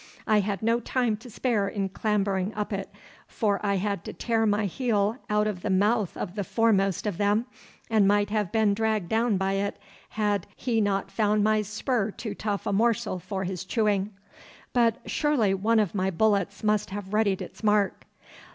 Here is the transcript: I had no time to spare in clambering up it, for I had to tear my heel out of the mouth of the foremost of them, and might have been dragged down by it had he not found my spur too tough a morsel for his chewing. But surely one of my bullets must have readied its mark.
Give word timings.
I 0.25 0.39
had 0.39 0.63
no 0.63 0.79
time 0.79 1.15
to 1.17 1.29
spare 1.29 1.67
in 1.67 1.89
clambering 1.89 2.55
up 2.55 2.73
it, 2.73 2.89
for 3.27 3.63
I 3.63 3.75
had 3.75 4.03
to 4.05 4.13
tear 4.13 4.47
my 4.47 4.65
heel 4.65 5.19
out 5.29 5.45
of 5.45 5.61
the 5.61 5.69
mouth 5.69 6.17
of 6.17 6.33
the 6.33 6.43
foremost 6.43 7.05
of 7.05 7.19
them, 7.19 7.45
and 7.87 8.07
might 8.07 8.31
have 8.31 8.51
been 8.51 8.73
dragged 8.73 9.09
down 9.09 9.37
by 9.37 9.53
it 9.61 9.77
had 10.09 10.47
he 10.55 10.81
not 10.81 11.11
found 11.11 11.43
my 11.43 11.61
spur 11.61 12.09
too 12.09 12.33
tough 12.33 12.65
a 12.65 12.73
morsel 12.73 13.19
for 13.19 13.43
his 13.43 13.63
chewing. 13.63 14.09
But 14.73 14.97
surely 15.05 15.53
one 15.53 15.77
of 15.79 15.93
my 15.93 16.09
bullets 16.09 16.63
must 16.63 16.89
have 16.89 17.13
readied 17.13 17.39
its 17.43 17.63
mark. 17.63 18.05